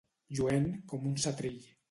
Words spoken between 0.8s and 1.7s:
com un setrill.